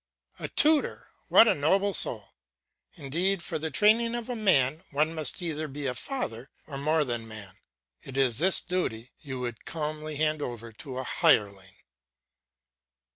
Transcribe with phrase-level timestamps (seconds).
[0.39, 1.09] A tutor!
[1.29, 2.29] What a noble soul!
[2.95, 7.03] Indeed for the training of a man one must either be a father or more
[7.03, 7.53] than man.
[8.01, 11.75] It is this duty you would calmly hand over to a hireling!